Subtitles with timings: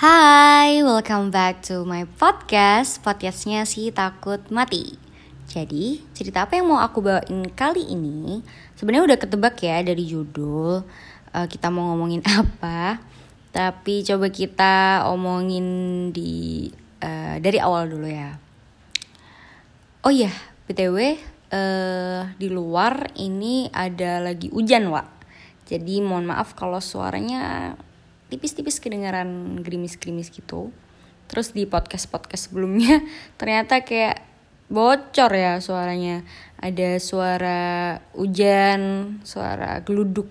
[0.00, 3.04] Hai, welcome back to my podcast.
[3.04, 4.96] Podcastnya si takut mati.
[5.44, 8.40] Jadi, cerita apa yang mau aku bawain kali ini
[8.80, 10.88] Sebenarnya udah ketebak ya dari judul.
[11.36, 12.96] Uh, Kita mau ngomongin apa
[13.52, 15.68] Tapi coba kita omongin
[16.16, 16.72] di
[17.04, 18.40] uh, dari awal dulu ya.
[20.00, 20.32] Oh iya,
[20.64, 21.12] BTW uh,
[21.52, 25.28] eh, di luar ini ada lagi hujan, Wak.
[25.68, 27.76] Jadi mohon maaf kalau suaranya
[28.30, 30.70] tipis-tipis kedengaran gerimis-gerimis gitu.
[31.26, 33.02] Terus di podcast-podcast sebelumnya
[33.40, 34.22] ternyata kayak
[34.70, 36.22] bocor ya suaranya.
[36.62, 37.60] Ada suara
[38.14, 38.80] hujan
[39.26, 40.30] suara geluduk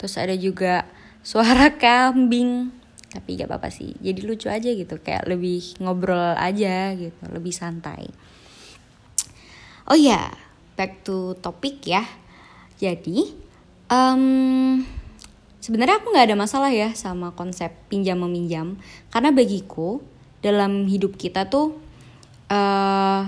[0.00, 0.88] terus ada juga
[1.20, 2.72] suara kambing.
[3.14, 8.10] Tapi gak apa-apa sih jadi lucu aja gitu kayak lebih ngobrol aja gitu lebih santai.
[9.86, 10.28] Oh ya yeah,
[10.74, 12.02] back to topik ya.
[12.74, 13.44] Jadi
[13.86, 14.82] um,
[15.64, 18.76] Sebenarnya aku nggak ada masalah ya sama konsep pinjam meminjam
[19.08, 20.04] karena bagiku
[20.44, 21.80] dalam hidup kita tuh
[22.52, 23.24] uh,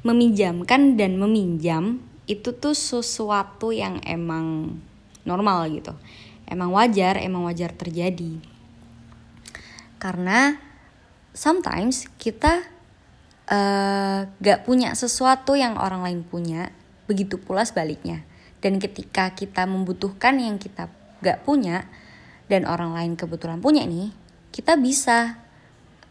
[0.00, 4.80] meminjamkan dan meminjam itu tuh sesuatu yang emang
[5.28, 5.92] normal gitu,
[6.48, 8.40] emang wajar, emang wajar terjadi.
[10.00, 10.56] Karena
[11.36, 12.64] sometimes kita
[13.44, 16.72] uh, gak punya sesuatu yang orang lain punya,
[17.04, 18.24] begitu pula sebaliknya.
[18.64, 20.88] Dan ketika kita membutuhkan yang kita
[21.20, 21.86] gak punya
[22.48, 24.10] dan orang lain kebetulan punya nih,
[24.50, 25.36] kita bisa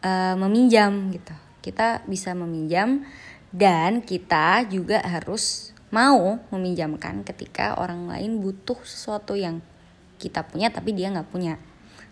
[0.06, 1.34] uh, meminjam gitu.
[1.66, 3.04] Kita bisa meminjam
[3.50, 9.64] dan kita juga harus mau meminjamkan ketika orang lain butuh sesuatu yang
[10.22, 11.58] kita punya tapi dia nggak punya.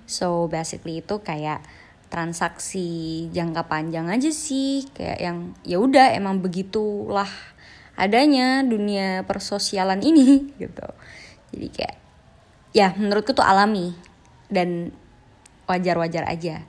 [0.10, 1.62] So basically itu kayak
[2.10, 7.28] transaksi jangka panjang aja sih kayak yang ya udah emang begitulah
[7.98, 10.88] adanya dunia persosialan ini gitu
[11.52, 11.98] jadi kayak
[12.76, 13.96] ya menurutku tuh alami
[14.52, 14.92] dan
[15.64, 16.68] wajar-wajar aja.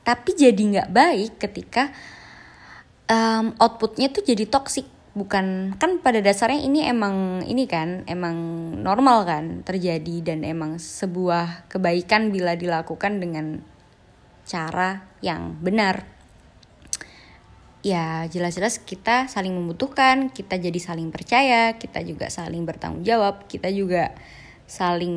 [0.00, 1.92] Tapi jadi nggak baik ketika
[3.12, 4.88] um, outputnya tuh jadi toxic.
[5.14, 8.34] Bukan kan pada dasarnya ini emang ini kan emang
[8.82, 13.62] normal kan terjadi dan emang sebuah kebaikan bila dilakukan dengan
[14.42, 16.02] cara yang benar.
[17.84, 23.70] Ya jelas-jelas kita saling membutuhkan kita jadi saling percaya kita juga saling bertanggung jawab kita
[23.70, 24.16] juga
[24.64, 25.16] saling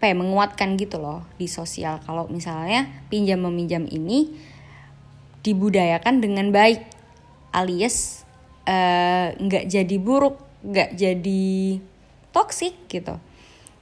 [0.00, 2.00] apa ya menguatkan gitu loh di sosial.
[2.04, 4.32] Kalau misalnya pinjam meminjam ini
[5.44, 6.84] dibudayakan dengan baik
[7.50, 8.24] alias
[8.64, 11.44] eh, nggak uh, jadi buruk nggak jadi
[12.30, 13.16] toksik gitu.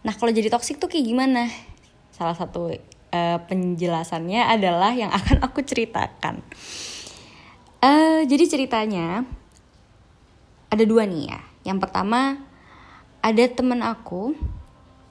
[0.03, 1.51] Nah kalau jadi toksik tuh kayak gimana?
[2.15, 6.41] Salah satu uh, penjelasannya adalah yang akan aku ceritakan.
[7.79, 9.23] Uh, jadi ceritanya
[10.73, 11.41] ada dua nih ya.
[11.75, 12.48] Yang pertama
[13.25, 14.35] ada temen aku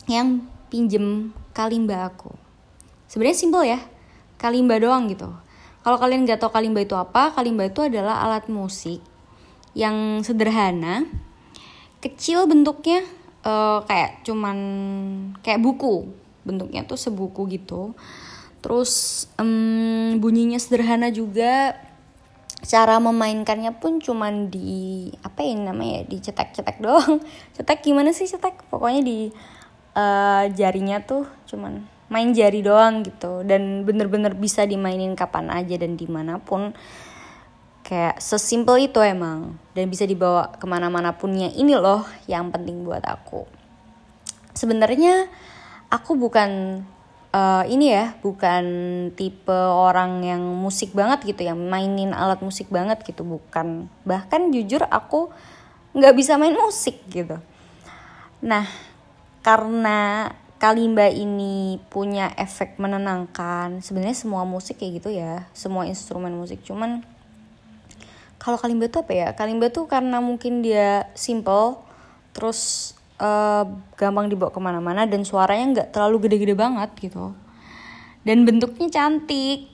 [0.08, 2.32] yang pinjem kalimba aku.
[3.08, 3.80] Sebenarnya simpel ya,
[4.40, 5.32] kalimba doang gitu.
[5.84, 9.00] Kalau kalian nggak tahu kalimba itu apa, kalimba itu adalah alat musik
[9.72, 11.08] yang sederhana,
[12.04, 13.08] kecil bentuknya,
[13.48, 14.58] uh, kayak cuman
[15.40, 16.12] kayak buku,
[16.44, 17.96] bentuknya tuh sebuku gitu.
[18.60, 21.78] Terus um, bunyinya sederhana juga,
[22.64, 27.22] cara memainkannya pun cuman di apa ya namanya dicetak-cetak doang.
[27.56, 28.66] Cetak gimana sih cetak?
[28.74, 29.30] Pokoknya di
[29.94, 33.46] uh, jarinya tuh cuman main jari doang gitu.
[33.46, 36.74] Dan bener-bener bisa dimainin kapan aja dan di mana pun.
[37.88, 39.56] Kayak sesimpel itu emang.
[39.72, 41.48] Dan bisa dibawa ke mana-mana punnya.
[41.54, 43.48] Ini loh yang penting buat aku.
[44.58, 45.30] Sebenarnya
[45.88, 46.84] aku bukan
[47.34, 48.66] uh, ini ya bukan
[49.16, 53.92] tipe orang yang musik banget gitu yang mainin alat musik banget gitu bukan.
[54.08, 55.32] Bahkan jujur aku
[55.98, 57.40] nggak bisa main musik gitu.
[58.44, 58.68] Nah
[59.42, 66.62] karena kalimba ini punya efek menenangkan sebenarnya semua musik kayak gitu ya semua instrumen musik.
[66.66, 67.06] Cuman
[68.38, 69.28] kalau kalimba tuh apa ya?
[69.34, 71.82] Kalimba tuh karena mungkin dia simple
[72.34, 73.64] terus uh,
[73.98, 77.34] gampang dibawa ke mana-mana dan suaranya nggak terlalu gede-gede banget gitu.
[78.26, 79.70] Dan bentuknya cantik.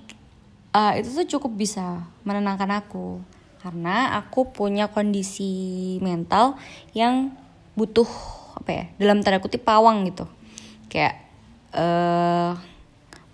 [0.73, 3.21] Uh, itu tuh cukup bisa menenangkan aku.
[3.61, 6.59] Karena aku punya kondisi mental
[6.91, 7.31] yang
[7.77, 8.09] butuh
[8.53, 10.25] apa ya dalam tanda kutip pawang gitu.
[10.91, 11.23] Kayak
[11.73, 12.57] uh,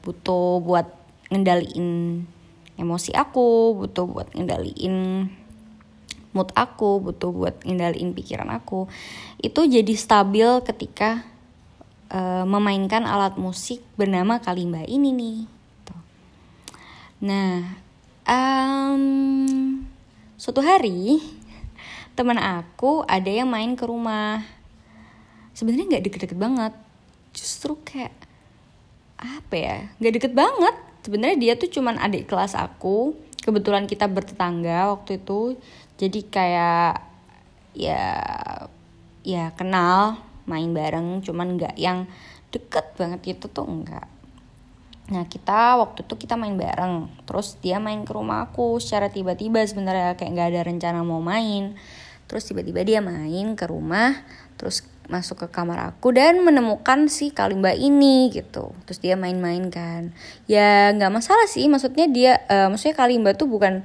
[0.04, 0.88] butuh buat
[1.30, 2.24] ngendaliin
[2.80, 5.28] emosi aku butuh buat ngendaliin
[6.34, 8.86] mood aku butuh buat ngendaliin pikiran aku
[9.42, 11.26] itu jadi stabil ketika
[12.14, 15.96] uh, memainkan alat musik bernama kalimba ini nih gitu.
[17.26, 17.66] nah
[18.30, 19.04] um,
[20.38, 21.20] suatu hari
[22.14, 24.44] teman aku ada yang main ke rumah.
[25.56, 26.74] Sebenarnya nggak deket-deket banget
[27.32, 28.12] justru kayak
[29.20, 30.76] apa ya nggak deket banget.
[31.00, 35.60] Sebenarnya dia tuh cuman adik kelas aku kebetulan kita bertetangga waktu itu.
[36.00, 37.04] Jadi kayak
[37.76, 38.04] ya
[39.24, 40.20] ya kenal
[40.50, 42.10] main bareng cuman nggak yang
[42.50, 44.10] deket banget itu tuh enggak
[45.10, 49.66] Nah kita waktu itu kita main bareng Terus dia main ke rumah aku secara tiba-tiba
[49.66, 51.74] sebenarnya kayak nggak ada rencana mau main.
[52.30, 54.22] Terus tiba-tiba dia main ke rumah
[54.62, 58.78] Terus masuk ke kamar aku dan menemukan si kalimba ini gitu.
[58.86, 60.14] Terus dia main-main kan.
[60.46, 61.66] Ya nggak masalah sih.
[61.66, 63.84] Maksudnya dia uh, Maksudnya kalimba tuh bukan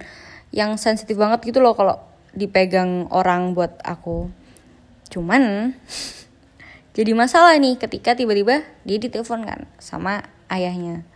[0.54, 1.98] yang sensitif banget gitu loh Kalau
[2.36, 4.28] dipegang orang buat aku.
[5.08, 5.72] Cuman
[6.96, 11.08] jadi masalah nih ketika tiba-tiba dia ditelepon kan sama ayahnya.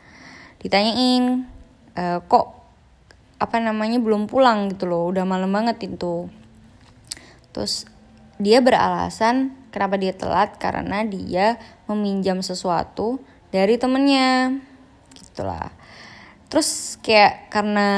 [0.59, 1.47] Ditanyain
[1.95, 2.47] e, kok
[3.39, 5.07] apa namanya belum pulang gitu loh.
[5.13, 6.33] Udah malam banget itu
[7.53, 7.91] terus
[8.39, 10.57] dia beralasan kenapa dia telat?
[10.57, 11.57] Karena dia
[11.89, 14.59] meminjam sesuatu dari temennya.
[15.15, 15.73] Gitulah.
[16.49, 17.89] Terus kayak karena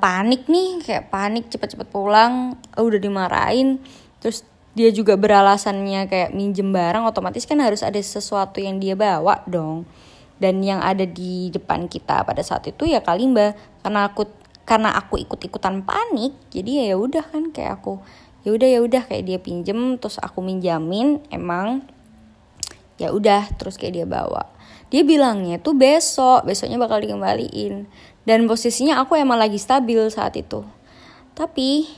[0.00, 3.84] panik nih kayak panik cepet-cepet pulang oh, udah dimarahin.
[4.20, 9.44] Terus dia juga beralasannya kayak minjem barang otomatis kan harus ada sesuatu yang dia bawa
[9.44, 9.84] dong.
[10.38, 13.52] Dan yang ada di depan kita pada saat itu ya Kalimba.
[13.84, 14.24] Karena aku
[14.68, 18.04] karena aku ikut-ikutan panik jadi ya udah kan kayak aku
[18.46, 21.82] ya udah ya udah kayak dia pinjem terus aku minjamin emang
[22.98, 24.50] ya udah terus kayak dia bawa.
[24.88, 27.86] Dia bilangnya tuh besok besoknya bakal dikembaliin.
[28.28, 30.60] Dan posisinya aku emang lagi stabil saat itu.
[31.32, 31.88] Tapi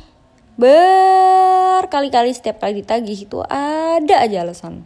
[0.60, 4.84] berkali-kali setiap kali ditagih itu ada aja alasan.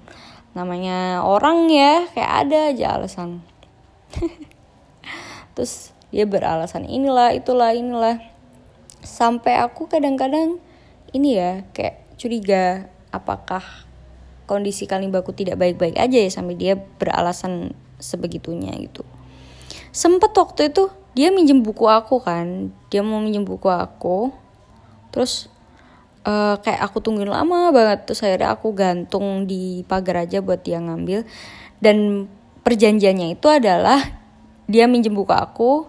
[0.54, 3.42] Namanya orang ya kayak ada aja alasan.
[5.58, 8.22] Terus dia beralasan inilah itulah inilah.
[9.04, 10.62] Sampai aku kadang-kadang
[11.14, 13.62] ini ya kayak curiga apakah
[14.44, 17.72] kondisi kalimbaku tidak baik-baik aja ya sampai dia beralasan
[18.02, 19.06] sebegitunya gitu.
[19.94, 24.34] Sempet waktu itu dia minjem buku aku kan dia mau minjem buku aku
[25.14, 25.46] terus
[26.26, 30.82] uh, kayak aku tungguin lama banget terus akhirnya aku gantung di pagar aja buat dia
[30.82, 31.22] ngambil
[31.78, 32.26] dan
[32.66, 34.02] perjanjiannya itu adalah
[34.66, 35.86] dia minjem buku aku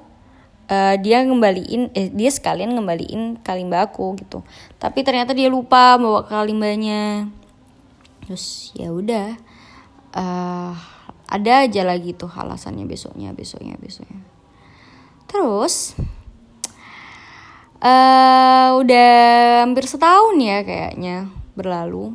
[0.69, 4.41] uh, dia ngembaliin eh dia sekalian ngembaliin kalimba aku gitu.
[4.81, 7.29] Tapi ternyata dia lupa bawa kalimbanya.
[8.25, 9.37] Terus ya udah
[10.17, 10.73] uh,
[11.25, 14.21] ada aja lagi tuh alasannya besoknya besoknya besoknya.
[15.25, 15.97] Terus
[17.81, 19.11] uh, udah
[19.65, 22.13] hampir setahun ya kayaknya berlalu.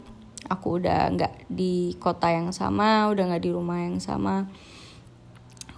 [0.50, 4.50] Aku udah nggak di kota yang sama udah nggak di rumah yang sama.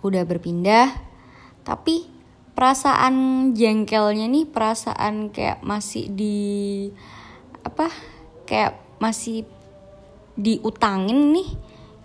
[0.01, 1.13] Udah berpindah.
[1.63, 2.22] Tapi
[2.53, 3.15] perasaan
[3.57, 6.39] jengkelnya nih perasaan kayak masih di
[7.63, 7.89] apa
[8.45, 9.49] kayak masih
[10.37, 11.49] diutangin nih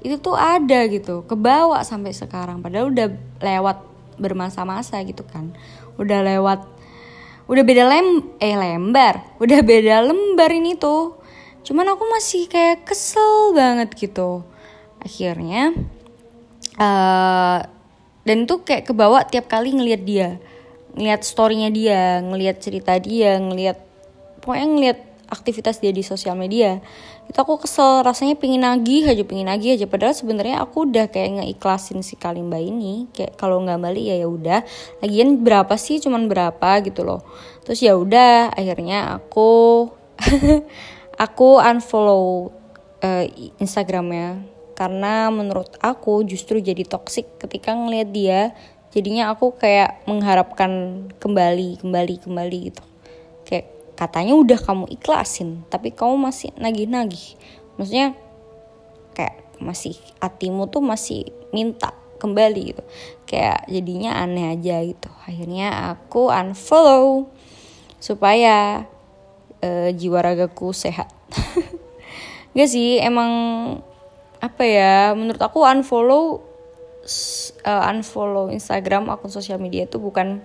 [0.05, 2.61] itu tuh ada gitu kebawa sampai sekarang.
[2.61, 3.07] Padahal udah
[3.41, 3.77] lewat
[4.21, 5.53] bermasa-masa gitu kan.
[5.97, 6.63] Udah lewat
[7.47, 9.35] udah beda lem eh lembar.
[9.41, 11.17] Udah beda lembar ini tuh.
[11.65, 14.45] Cuman aku masih kayak kesel banget gitu.
[15.01, 15.75] Akhirnya
[16.79, 17.59] uh,
[18.27, 20.29] dan tuh kayak kebawa tiap kali ngelihat dia.
[20.99, 23.79] Ngelihat storynya dia ngelihat cerita dia ngelihat
[24.43, 24.99] pokoknya ngelihat
[25.31, 26.83] aktivitas dia di sosial media.
[27.27, 29.87] Itu aku kesel rasanya pingin nagih aja pingin nagih aja.
[29.87, 33.07] Padahal sebenarnya aku udah kayak ngeiklasin si Kalimba ini.
[33.15, 34.59] Kayak kalau nggak balik ya ya udah.
[34.99, 36.03] Lagian berapa sih?
[36.03, 37.23] Cuman berapa gitu loh.
[37.63, 39.87] Terus ya udah akhirnya aku
[41.27, 42.51] aku unfollow
[43.03, 43.23] uh,
[43.59, 48.41] Instagramnya karena menurut aku justru jadi toxic ketika ngeliat dia.
[48.93, 52.83] Jadinya aku kayak mengharapkan kembali kembali kembali gitu.
[53.41, 57.33] Kayak katanya udah kamu ikhlasin tapi kamu masih nagih-nagih.
[57.81, 58.13] Maksudnya
[59.17, 62.83] kayak masih hatimu tuh masih minta kembali gitu.
[63.25, 65.09] Kayak jadinya aneh aja gitu.
[65.25, 67.33] Akhirnya aku unfollow
[67.97, 68.85] supaya
[69.65, 71.09] uh, jiwa ragaku sehat.
[72.57, 73.33] Gak sih emang
[74.37, 76.45] apa ya menurut aku unfollow
[77.65, 80.43] uh, unfollow Instagram akun sosial media itu bukan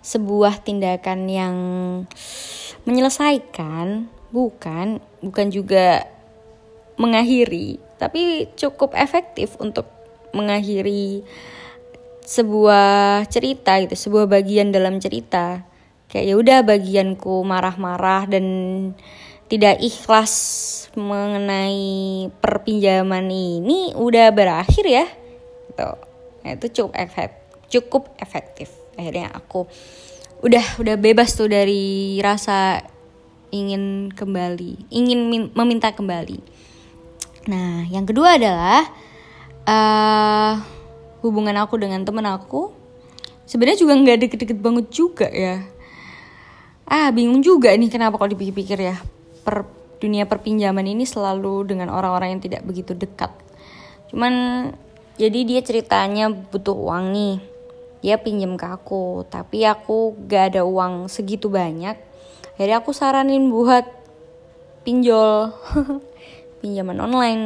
[0.00, 1.56] sebuah tindakan yang
[2.88, 6.08] menyelesaikan, bukan, bukan juga
[6.96, 9.88] mengakhiri, tapi cukup efektif untuk
[10.32, 11.24] mengakhiri
[12.24, 15.64] sebuah cerita gitu, sebuah bagian dalam cerita.
[16.10, 18.46] Kayak ya udah bagianku marah-marah dan
[19.50, 20.32] tidak ikhlas
[20.94, 25.06] mengenai perpinjaman ini udah berakhir ya.
[25.66, 25.90] Gitu.
[26.40, 29.64] Nah, itu cukup efektif, cukup efektif akhirnya aku
[30.44, 32.84] udah udah bebas tuh dari rasa
[33.48, 36.38] ingin kembali ingin meminta kembali
[37.48, 38.84] nah yang kedua adalah
[39.64, 40.54] uh,
[41.24, 42.72] hubungan aku dengan temen aku
[43.48, 45.64] sebenarnya juga nggak deket-deket banget juga ya
[46.84, 48.96] ah bingung juga nih kenapa kalau dipikir-pikir ya
[49.50, 49.66] per
[49.98, 53.34] dunia perpinjaman ini selalu dengan orang-orang yang tidak begitu dekat.
[54.14, 54.32] Cuman
[55.18, 57.34] jadi dia ceritanya butuh uang nih
[58.00, 61.98] dia pinjam ke aku tapi aku gak ada uang segitu banyak.
[62.54, 63.84] Jadi aku saranin buat
[64.86, 65.50] pinjol
[66.62, 67.44] pinjaman online.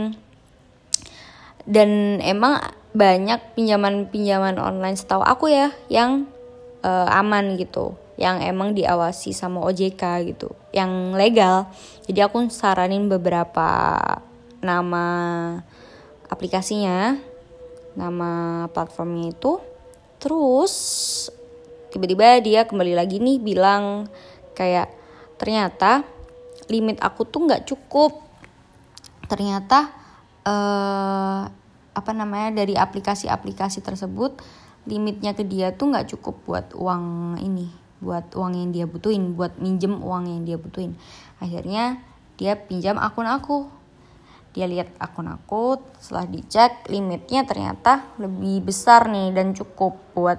[1.65, 2.61] Dan emang
[2.93, 6.29] banyak pinjaman-pinjaman online setahu aku ya yang
[6.85, 10.02] uh, aman gitu yang emang diawasi sama OJK
[10.35, 11.66] gitu yang legal.
[12.06, 13.99] Jadi aku saranin beberapa
[14.62, 15.06] nama
[16.30, 17.18] aplikasinya
[17.99, 19.59] nama platformnya itu.
[20.23, 20.75] Terus
[21.90, 24.06] tiba-tiba dia kembali lagi nih bilang
[24.54, 24.90] kayak
[25.38, 26.06] ternyata
[26.71, 28.23] limit aku tuh nggak cukup.
[29.26, 29.90] Ternyata
[30.47, 31.42] uh,
[31.94, 34.38] apa namanya dari aplikasi-aplikasi tersebut
[34.85, 39.57] limitnya ke dia tuh nggak cukup buat uang ini buat uang yang dia butuhin buat
[39.57, 40.93] minjem uang yang dia butuhin.
[41.41, 42.05] Akhirnya
[42.37, 43.73] dia pinjam akun aku.
[44.55, 50.39] Dia lihat akun aku setelah dicek limitnya ternyata lebih besar nih dan cukup buat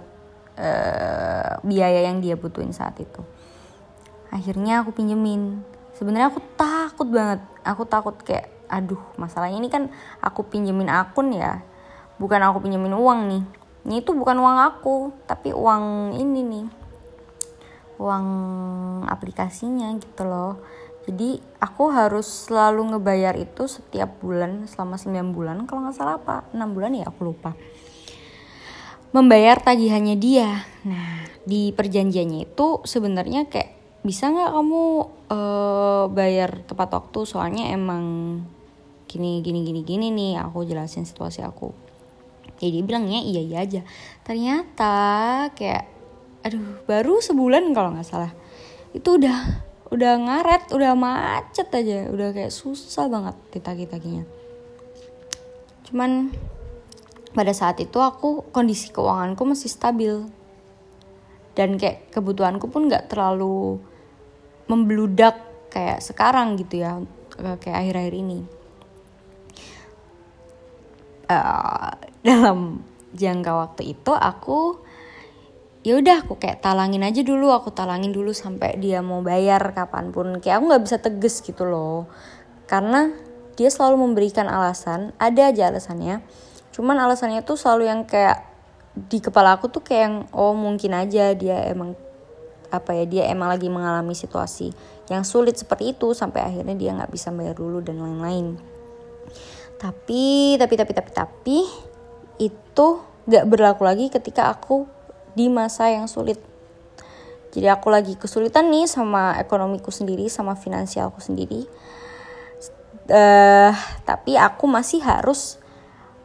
[0.56, 3.20] uh, biaya yang dia butuhin saat itu.
[4.32, 5.60] Akhirnya aku pinjemin.
[5.98, 7.44] Sebenarnya aku takut banget.
[7.66, 9.92] Aku takut kayak aduh masalahnya ini kan
[10.24, 11.60] aku pinjemin akun ya.
[12.16, 13.44] Bukan aku pinjemin uang nih.
[13.86, 16.85] Ini tuh bukan uang aku tapi uang ini nih
[18.00, 18.28] uang
[19.08, 20.60] aplikasinya gitu loh.
[21.06, 25.58] Jadi aku harus selalu ngebayar itu setiap bulan selama 9 bulan.
[25.70, 26.50] Kalau nggak salah apa?
[26.50, 27.06] 6 bulan ya?
[27.14, 27.54] Aku lupa.
[29.14, 30.66] Membayar tagihannya dia.
[30.84, 34.84] Nah di perjanjiannya itu sebenarnya kayak bisa nggak kamu
[35.30, 37.20] uh, bayar tepat waktu?
[37.30, 38.04] Soalnya emang
[39.06, 41.70] gini gini gini gini nih aku jelasin situasi aku.
[42.58, 43.82] Jadi bilangnya iya iya aja.
[44.26, 44.94] Ternyata
[45.54, 45.95] kayak
[46.46, 48.32] aduh baru sebulan kalau nggak salah.
[48.94, 52.08] Itu udah udah ngaret udah macet aja.
[52.14, 54.46] Udah kayak susah banget ditagi-taginya
[55.86, 56.34] cuman
[57.32, 60.14] pada saat itu aku kondisi keuanganku masih stabil.
[61.56, 63.80] Dan kayak kebutuhanku pun nggak terlalu
[64.68, 65.40] membludak
[65.72, 67.00] kayak sekarang gitu ya
[67.64, 68.40] kayak akhir-akhir ini.
[71.32, 71.96] Uh,
[72.28, 72.84] dalam
[73.16, 74.84] jangka waktu itu aku
[75.86, 80.10] ya udah aku kayak talangin aja dulu aku talangin dulu sampai dia mau bayar kapan
[80.10, 80.42] pun.
[80.42, 82.10] Kayak aku nggak bisa tegas gitu loh.
[82.66, 83.14] Karena
[83.54, 86.26] dia selalu memberikan alasan ada aja alasannya.
[86.74, 88.42] Cuman alasannya tuh selalu yang kayak
[88.98, 91.94] di kepala aku tuh kayak yang oh mungkin aja dia emang
[92.74, 94.74] apa ya dia emang lagi mengalami situasi
[95.14, 98.58] yang sulit seperti itu sampai akhirnya dia nggak bisa bayar dulu dan lain-lain.
[99.78, 101.60] Tapi tapi tapi tapi tapi
[102.42, 102.88] itu
[103.30, 104.95] nggak berlaku lagi ketika aku
[105.36, 106.40] di masa yang sulit.
[107.56, 111.64] Jadi aku lagi kesulitan nih sama ekonomiku sendiri sama finansialku sendiri.
[113.06, 113.72] Uh,
[114.04, 115.62] tapi aku masih harus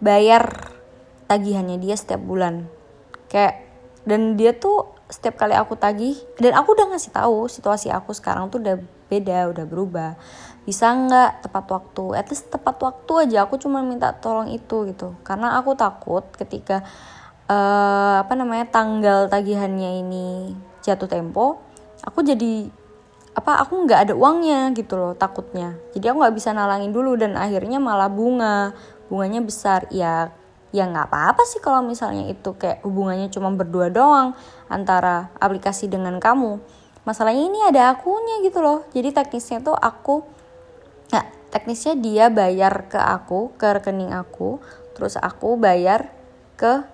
[0.02, 0.74] bayar
[1.30, 2.66] tagihannya dia setiap bulan.
[3.30, 3.62] Kayak
[4.02, 8.50] dan dia tuh setiap kali aku tagih dan aku udah ngasih tahu situasi aku sekarang
[8.50, 10.10] tuh udah beda udah berubah.
[10.66, 12.04] Bisa nggak tepat waktu?
[12.18, 15.14] At least tepat waktu aja aku cuma minta tolong itu gitu.
[15.22, 16.82] Karena aku takut ketika
[17.50, 20.54] uh, apa namanya tanggal tagihannya ini
[20.86, 21.58] jatuh tempo
[22.06, 22.70] aku jadi
[23.30, 25.78] apa aku nggak ada uangnya gitu loh takutnya.
[25.94, 28.74] Jadi aku nggak bisa nalangin dulu dan akhirnya malah bunga.
[29.06, 29.86] Bunganya besar.
[29.94, 30.34] Ya
[30.70, 34.34] ya nggak apa-apa sih kalau misalnya itu kayak hubungannya cuma berdua doang
[34.66, 36.58] antara aplikasi dengan kamu.
[37.06, 38.82] Masalahnya ini ada akunya gitu loh.
[38.90, 40.26] Jadi teknisnya tuh aku
[41.14, 41.22] ya
[41.54, 44.62] teknisnya dia bayar ke aku ke rekening aku
[44.94, 46.10] terus aku bayar
[46.54, 46.86] ke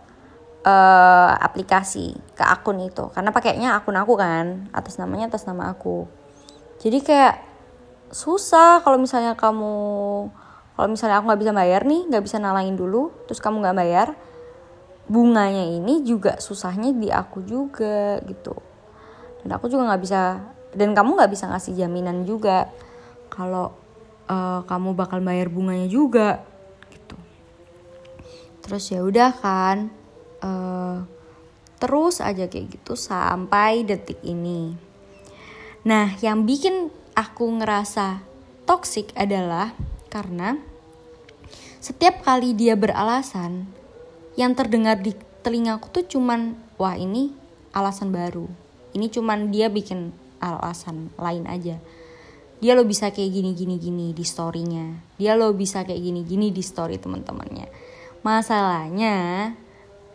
[0.67, 3.07] uh, aplikasi ke akun itu.
[3.15, 6.11] Karena pakainya akun aku kan atas namanya atas nama aku.
[6.83, 7.35] Jadi kayak
[8.11, 9.75] susah kalau misalnya kamu
[10.77, 14.09] kalau misalnya aku nggak bisa bayar nih nggak bisa nalangin dulu terus kamu nggak bayar
[15.11, 18.55] bunganya ini juga susahnya di aku juga gitu.
[19.43, 20.43] Dan aku juga nggak bisa
[20.77, 22.69] dan kamu nggak bisa ngasih jaminan juga
[23.33, 23.73] kalau
[24.29, 26.43] uh, kamu bakal bayar bunganya juga
[26.93, 27.17] gitu.
[28.67, 30.06] Terus ya udah kan
[30.43, 31.05] uh,
[31.77, 34.75] terus aja kayak gitu sampai detik ini
[35.87, 38.21] nah yang bikin aku ngerasa
[38.67, 39.73] toxic adalah
[40.11, 40.59] karena
[41.87, 43.63] setiap kali dia beralasan,
[44.35, 45.15] yang terdengar di
[45.47, 47.31] telingaku tuh cuman, wah ini
[47.71, 48.51] alasan baru.
[48.91, 50.11] Ini cuman dia bikin
[50.43, 51.79] alasan lain aja.
[52.59, 55.15] Dia lo bisa kayak gini gini gini di storynya.
[55.15, 57.71] Dia lo bisa kayak gini gini di story teman-temannya.
[58.27, 59.55] Masalahnya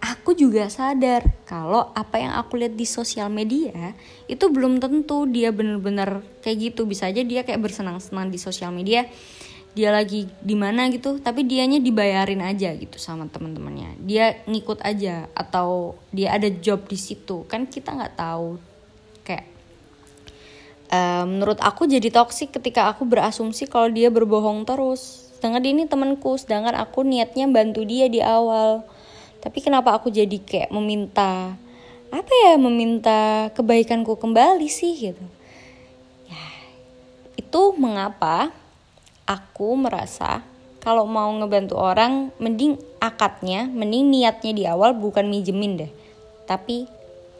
[0.02, 3.94] aku juga sadar kalau apa yang aku lihat di sosial media
[4.26, 6.90] itu belum tentu dia bener-bener kayak gitu.
[6.90, 9.06] Bisa aja dia kayak bersenang-senang di sosial media
[9.72, 14.02] dia lagi di mana gitu tapi dianya dibayarin aja gitu sama teman-temannya.
[14.04, 17.46] Dia ngikut aja atau dia ada job di situ.
[17.46, 18.58] Kan kita nggak tahu.
[19.22, 19.48] Kayak
[20.92, 25.30] uh, menurut aku jadi toksik ketika aku berasumsi kalau dia berbohong terus.
[25.38, 28.84] Sedangkan ini temanku sedangkan aku niatnya bantu dia di awal
[29.42, 31.58] tapi kenapa aku jadi kayak meminta
[32.14, 35.26] apa ya meminta kebaikanku kembali sih gitu.
[36.30, 36.46] Ya
[37.34, 38.54] itu mengapa
[39.26, 40.46] aku merasa
[40.84, 45.92] kalau mau ngebantu orang mending akadnya mending niatnya di awal bukan minjemin deh
[46.46, 46.86] tapi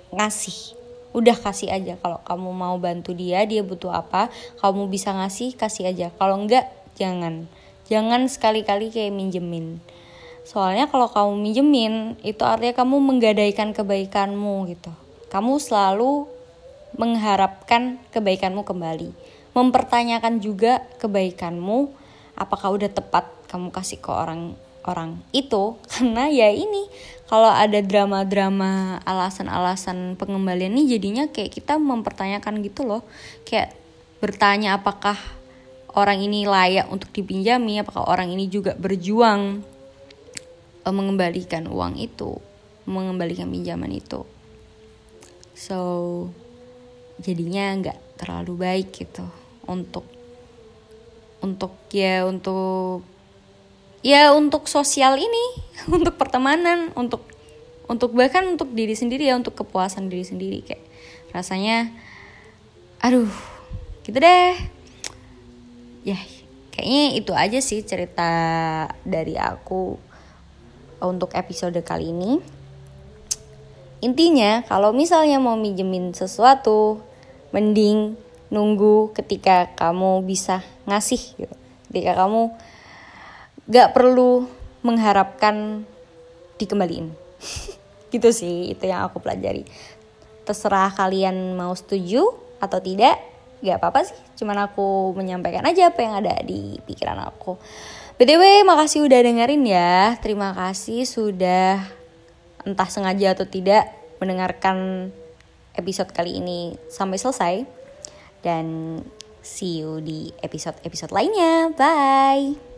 [0.10, 0.82] ngasih.
[1.12, 4.32] Udah kasih aja kalau kamu mau bantu dia dia butuh apa
[4.64, 6.08] kamu bisa ngasih kasih aja.
[6.16, 7.46] Kalau enggak jangan.
[7.92, 9.84] Jangan sekali-kali kayak minjemin
[10.42, 11.94] Soalnya kalau kamu minjemin,
[12.26, 14.92] itu artinya kamu menggadaikan kebaikanmu gitu.
[15.30, 16.28] Kamu selalu
[16.98, 19.14] mengharapkan kebaikanmu kembali.
[19.56, 21.92] Mempertanyakan juga kebaikanmu,
[22.36, 24.56] apakah udah tepat kamu kasih ke orang
[24.86, 26.90] orang itu karena ya ini
[27.30, 33.06] kalau ada drama-drama alasan-alasan pengembalian ini jadinya kayak kita mempertanyakan gitu loh
[33.48, 33.78] kayak
[34.20, 35.18] bertanya apakah
[35.94, 39.64] orang ini layak untuk dipinjami apakah orang ini juga berjuang
[40.86, 42.38] uh, mengembalikan uang itu,
[42.90, 44.26] mengembalikan pinjaman itu.
[45.54, 45.80] So
[47.22, 49.26] jadinya nggak terlalu baik gitu
[49.70, 50.06] untuk
[51.42, 53.06] untuk ya untuk
[54.02, 55.46] ya untuk sosial ini,
[55.96, 57.26] untuk pertemanan, untuk
[57.86, 60.60] untuk bahkan untuk diri sendiri ya untuk kepuasan diri sendiri.
[60.66, 60.86] Kayak
[61.34, 61.94] rasanya
[63.02, 63.30] aduh
[64.06, 64.58] gitu deh.
[66.02, 66.18] Ya
[66.74, 68.32] kayaknya itu aja sih cerita
[69.06, 70.11] dari aku
[71.04, 72.38] untuk episode kali ini.
[74.02, 77.02] Intinya, kalau misalnya mau minjemin sesuatu,
[77.54, 78.18] mending
[78.50, 81.56] nunggu ketika kamu bisa ngasih gitu.
[81.90, 82.52] Ketika kamu
[83.70, 84.50] gak perlu
[84.82, 85.86] mengharapkan
[86.58, 87.14] dikembaliin.
[88.14, 89.64] gitu sih, itu yang aku pelajari.
[90.44, 92.26] Terserah kalian mau setuju
[92.58, 93.22] atau tidak,
[93.62, 94.18] gak apa-apa sih.
[94.42, 97.56] Cuman aku menyampaikan aja apa yang ada di pikiran aku.
[98.22, 100.14] BTW makasih udah dengerin ya.
[100.22, 101.82] Terima kasih sudah
[102.62, 103.90] entah sengaja atau tidak
[104.22, 105.10] mendengarkan
[105.74, 107.56] episode kali ini sampai selesai.
[108.46, 109.02] Dan
[109.42, 111.74] see you di episode-episode lainnya.
[111.74, 112.71] Bye.